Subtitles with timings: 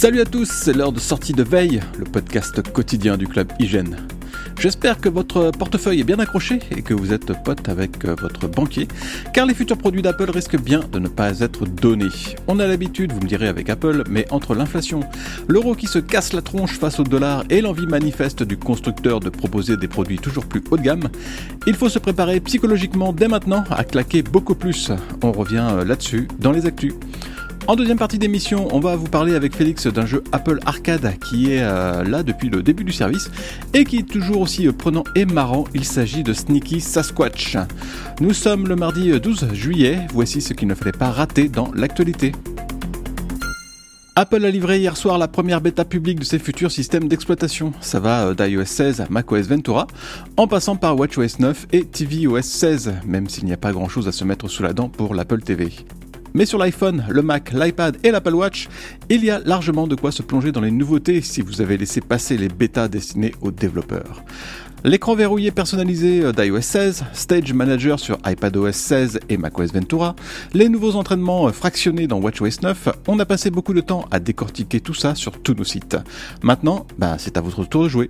[0.00, 3.98] Salut à tous, c'est l'heure de sortie de veille, le podcast quotidien du club Hygiène.
[4.58, 8.48] J'espère que votre portefeuille est bien accroché et que vous êtes pote avec euh, votre
[8.48, 8.88] banquier,
[9.34, 12.08] car les futurs produits d'Apple risquent bien de ne pas être donnés.
[12.48, 15.00] On a l'habitude, vous me direz avec Apple, mais entre l'inflation,
[15.48, 19.28] l'euro qui se casse la tronche face au dollar et l'envie manifeste du constructeur de
[19.28, 21.10] proposer des produits toujours plus haut de gamme,
[21.66, 24.92] il faut se préparer psychologiquement dès maintenant à claquer beaucoup plus.
[25.22, 26.94] On revient euh, là-dessus dans les actus.
[27.70, 31.52] En deuxième partie d'émission, on va vous parler avec Félix d'un jeu Apple Arcade qui
[31.52, 33.30] est euh, là depuis le début du service
[33.74, 35.62] et qui est toujours aussi euh, prenant et marrant.
[35.72, 37.56] Il s'agit de Sneaky Sasquatch.
[38.20, 40.00] Nous sommes le mardi 12 euh, juillet.
[40.12, 42.32] Voici ce qu'il ne fallait pas rater dans l'actualité.
[44.16, 47.72] Apple a livré hier soir la première bêta publique de ses futurs systèmes d'exploitation.
[47.80, 49.86] Ça va d'iOS 16 à macOS Ventura,
[50.36, 54.08] en passant par WatchOS 9 et tvOS 16, même s'il n'y a pas grand chose
[54.08, 55.72] à se mettre sous la dent pour l'Apple TV.
[56.34, 58.68] Mais sur l'iPhone, le Mac, l'iPad et l'Apple Watch,
[59.08, 62.00] il y a largement de quoi se plonger dans les nouveautés si vous avez laissé
[62.00, 64.22] passer les bêtas destinées aux développeurs.
[64.82, 70.16] L'écran verrouillé personnalisé euh, d'iOS 16, Stage Manager sur iPadOS 16 et macOS Ventura,
[70.54, 74.20] les nouveaux entraînements euh, fractionnés dans WatchOS 9, on a passé beaucoup de temps à
[74.20, 75.98] décortiquer tout ça sur tous nos sites.
[76.42, 78.08] Maintenant, bah, c'est à votre tour de jouer.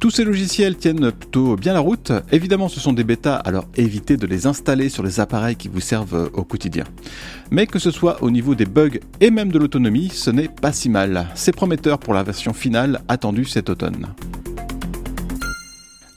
[0.00, 2.12] Tous ces logiciels tiennent plutôt bien la route.
[2.30, 5.80] Évidemment, ce sont des bêtas, alors évitez de les installer sur les appareils qui vous
[5.80, 6.84] servent euh, au quotidien.
[7.50, 10.72] Mais que ce soit au niveau des bugs et même de l'autonomie, ce n'est pas
[10.72, 11.28] si mal.
[11.34, 14.08] C'est prometteur pour la version finale attendue cet automne.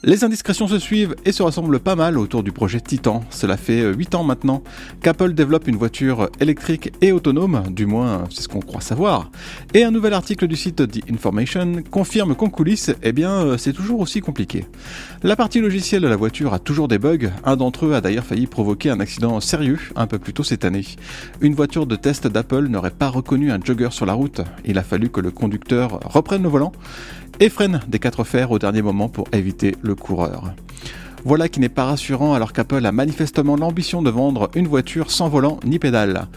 [0.08, 3.24] Les indiscrétions se suivent et se rassemblent pas mal autour du projet Titan.
[3.28, 4.62] Cela fait 8 ans maintenant
[5.02, 9.32] qu'Apple développe une voiture électrique et autonome, du moins c'est ce qu'on croit savoir.
[9.74, 13.98] Et un nouvel article du site The Information confirme qu'en coulisses, eh bien c'est toujours
[13.98, 14.64] aussi compliqué.
[15.24, 18.26] La partie logicielle de la voiture a toujours des bugs, un d'entre eux a d'ailleurs
[18.26, 20.86] failli provoquer un accident sérieux un peu plus tôt cette année.
[21.40, 24.84] Une voiture de test d'Apple n'aurait pas reconnu un jogger sur la route, il a
[24.84, 26.70] fallu que le conducteur reprenne le volant
[27.40, 30.54] et freine des quatre fers au dernier moment pour éviter le coureur.
[31.24, 35.28] Voilà qui n'est pas rassurant alors qu'Apple a manifestement l'ambition de vendre une voiture sans
[35.28, 36.28] volant ni pédale.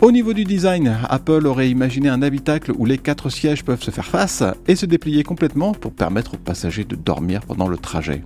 [0.00, 3.90] Au niveau du design, Apple aurait imaginé un habitacle où les quatre sièges peuvent se
[3.90, 8.22] faire face et se déplier complètement pour permettre aux passagers de dormir pendant le trajet.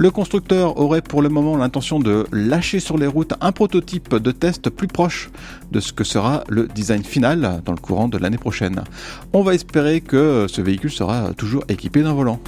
[0.00, 4.30] Le constructeur aurait pour le moment l'intention de lâcher sur les routes un prototype de
[4.30, 5.28] test plus proche
[5.72, 8.82] de ce que sera le design final dans le courant de l'année prochaine.
[9.34, 12.40] On va espérer que ce véhicule sera toujours équipé d'un volant.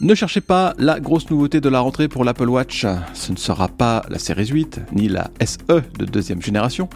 [0.00, 2.86] Ne cherchez pas la grosse nouveauté de la rentrée pour l'Apple Watch.
[3.12, 6.88] Ce ne sera pas la série 8 ni la SE de deuxième génération,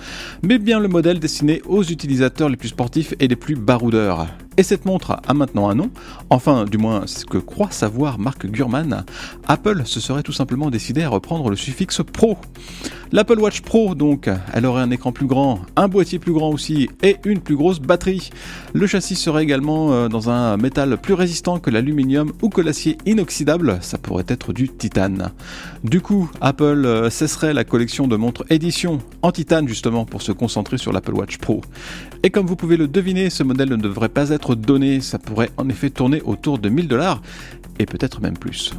[0.44, 4.28] mais bien le modèle destiné aux utilisateurs les plus sportifs et les plus baroudeurs.
[4.58, 5.90] Et cette montre a maintenant un nom,
[6.30, 9.04] enfin du moins ce que croit savoir Mark Gurman,
[9.46, 12.38] Apple se serait tout simplement décidé à reprendre le suffixe Pro.
[13.12, 16.88] L'Apple Watch Pro donc, elle aurait un écran plus grand, un boîtier plus grand aussi
[17.02, 18.30] et une plus grosse batterie.
[18.72, 22.98] Le châssis serait également euh, dans un métal plus résistant que l'aluminium ou que l'acier
[23.06, 25.30] inoxydable, ça pourrait être du titane.
[25.84, 30.32] Du coup, Apple euh, cesserait la collection de montres édition en titane justement pour se
[30.32, 31.60] concentrer sur l'Apple Watch Pro.
[32.22, 35.50] Et comme vous pouvez le deviner, ce modèle ne devrait pas être donné, ça pourrait
[35.56, 37.20] en effet tourner autour de 1000 dollars
[37.78, 38.72] et peut-être même plus.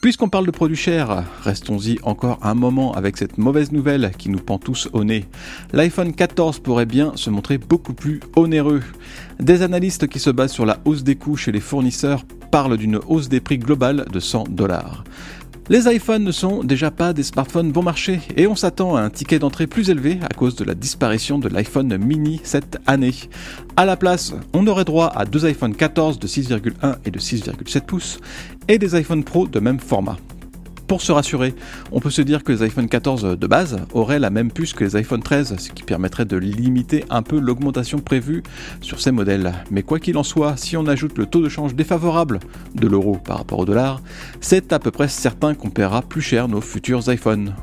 [0.00, 4.38] Puisqu'on parle de produits chers, restons-y encore un moment avec cette mauvaise nouvelle qui nous
[4.38, 5.24] pend tous au nez.
[5.72, 8.82] L'iPhone 14 pourrait bien se montrer beaucoup plus onéreux.
[9.40, 13.00] Des analystes qui se basent sur la hausse des coûts chez les fournisseurs parlent d'une
[13.08, 15.02] hausse des prix globale de 100 dollars.
[15.70, 19.10] Les iPhones ne sont déjà pas des smartphones bon marché et on s'attend à un
[19.10, 23.12] ticket d'entrée plus élevé à cause de la disparition de l'iPhone mini cette année.
[23.76, 27.82] À la place, on aurait droit à deux iPhone 14 de 6,1 et de 6,7
[27.82, 28.18] pouces
[28.66, 30.16] et des iPhone Pro de même format.
[30.88, 31.54] Pour se rassurer,
[31.92, 34.84] on peut se dire que les iPhone 14 de base auraient la même puce que
[34.84, 38.42] les iPhone 13, ce qui permettrait de limiter un peu l'augmentation prévue
[38.80, 39.52] sur ces modèles.
[39.70, 42.40] Mais quoi qu'il en soit, si on ajoute le taux de change défavorable
[42.74, 44.00] de l'euro par rapport au dollar,
[44.40, 47.54] c'est à peu près certain qu'on paiera plus cher nos futurs iPhones.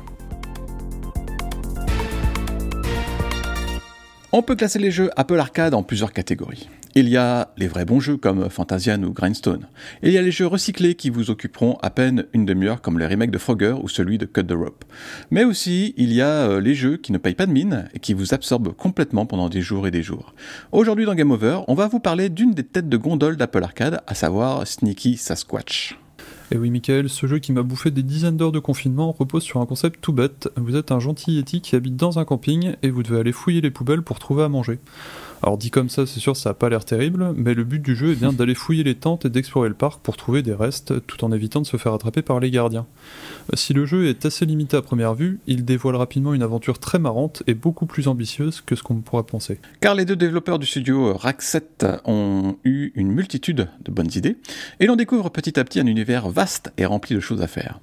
[4.30, 6.68] On peut classer les jeux Apple Arcade en plusieurs catégories.
[6.98, 9.66] Il y a les vrais bons jeux comme Fantasian ou Grindstone.
[10.02, 13.06] il y a les jeux recyclés qui vous occuperont à peine une demi-heure comme les
[13.06, 14.82] remakes de Frogger ou celui de Cut the Rope.
[15.30, 17.98] Mais aussi, il y a euh, les jeux qui ne payent pas de mine et
[17.98, 20.32] qui vous absorbent complètement pendant des jours et des jours.
[20.72, 24.00] Aujourd'hui dans Game Over, on va vous parler d'une des têtes de gondole d'Apple Arcade,
[24.06, 25.98] à savoir Sneaky Sasquatch.
[26.52, 29.60] Et oui, Michael, ce jeu qui m'a bouffé des dizaines d'heures de confinement repose sur
[29.60, 30.48] un concept tout bête.
[30.56, 33.60] Vous êtes un gentil Yeti qui habite dans un camping et vous devez aller fouiller
[33.60, 34.78] les poubelles pour trouver à manger.
[35.46, 37.94] Alors dit comme ça, c'est sûr, ça n'a pas l'air terrible, mais le but du
[37.94, 41.06] jeu est bien d'aller fouiller les tentes et d'explorer le parc pour trouver des restes,
[41.06, 42.84] tout en évitant de se faire attraper par les gardiens.
[43.52, 46.80] Euh, si le jeu est assez limité à première vue, il dévoile rapidement une aventure
[46.80, 49.60] très marrante et beaucoup plus ambitieuse que ce qu'on pourrait penser.
[49.80, 54.38] Car les deux développeurs du studio Rack 7 ont eu une multitude de bonnes idées,
[54.80, 57.78] et l'on découvre petit à petit un univers vaste et rempli de choses à faire.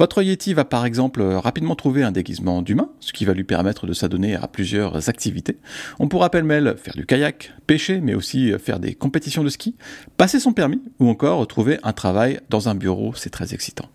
[0.00, 3.86] Votre Yeti va par exemple rapidement trouver un déguisement d'humain, ce qui va lui permettre
[3.86, 5.58] de s'adonner à plusieurs activités.
[5.98, 9.76] On pourra pêle-mêle faire du kayak, pêcher, mais aussi faire des compétitions de ski,
[10.16, 13.90] passer son permis ou encore trouver un travail dans un bureau, c'est très excitant.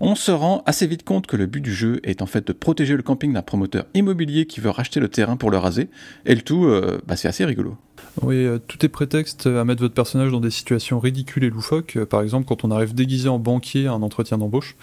[0.00, 2.52] On se rend assez vite compte que le but du jeu est en fait de
[2.52, 5.88] protéger le camping d'un promoteur immobilier qui veut racheter le terrain pour le raser,
[6.26, 7.78] et le tout, euh, bah, c'est assez rigolo.
[8.22, 11.96] Oui, euh, tout est prétexte à mettre votre personnage dans des situations ridicules et loufoques.
[11.96, 14.76] Euh, par exemple, quand on arrive déguisé en banquier à un entretien d'embauche,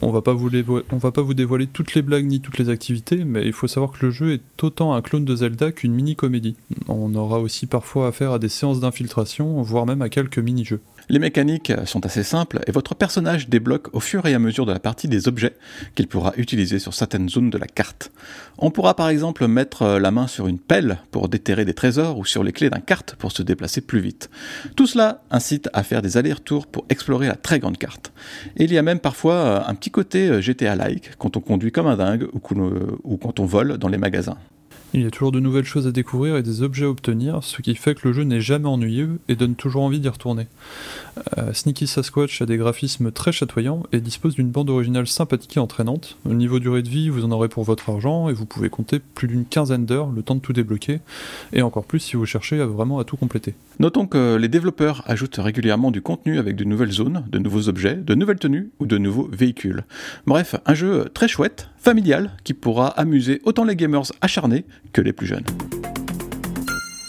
[0.00, 0.50] on va pas vous
[0.92, 3.66] on va pas vous dévoiler toutes les blagues ni toutes les activités, mais il faut
[3.66, 6.56] savoir que le jeu est autant un clone de Zelda qu'une mini-comédie.
[6.86, 10.80] On aura aussi parfois affaire à des séances d'infiltration, voire même à quelques mini-jeux.
[11.10, 14.72] Les mécaniques sont assez simples et votre personnage débloque au fur et à mesure de
[14.72, 15.54] la partie des objets
[15.94, 18.10] qu'il pourra utiliser sur certaines zones de la carte.
[18.58, 22.26] On pourra par exemple mettre la main sur une pelle pour déterrer des trésors ou
[22.26, 24.28] sur les clés d'un carte pour se déplacer plus vite.
[24.76, 28.12] Tout cela incite à faire des allers-retours pour explorer la très grande carte.
[28.56, 31.96] Et il y a même parfois un petit côté GTA-like quand on conduit comme un
[31.96, 34.36] dingue ou quand on vole dans les magasins.
[34.94, 37.60] Il y a toujours de nouvelles choses à découvrir et des objets à obtenir, ce
[37.60, 40.46] qui fait que le jeu n'est jamais ennuyeux et donne toujours envie d'y retourner.
[41.36, 45.60] Euh, Sneaky Sasquatch a des graphismes très chatoyants et dispose d'une bande originale sympathique et
[45.60, 46.16] entraînante.
[46.24, 48.98] Au niveau durée de vie, vous en aurez pour votre argent et vous pouvez compter
[48.98, 51.00] plus d'une quinzaine d'heures, le temps de tout débloquer,
[51.52, 53.54] et encore plus si vous cherchez vraiment à tout compléter.
[53.80, 57.94] Notons que les développeurs ajoutent régulièrement du contenu avec de nouvelles zones, de nouveaux objets,
[57.94, 59.84] de nouvelles tenues ou de nouveaux véhicules.
[60.26, 65.12] Bref, un jeu très chouette, familial, qui pourra amuser autant les gamers acharnés que les
[65.12, 65.46] plus jeunes.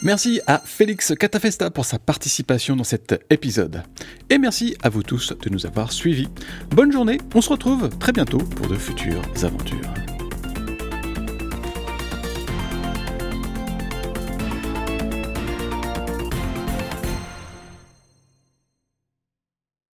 [0.01, 3.83] Merci à Félix Catafesta pour sa participation dans cet épisode.
[4.29, 6.29] Et merci à vous tous de nous avoir suivis.
[6.69, 10.08] Bonne journée, on se retrouve très bientôt pour de futures aventures.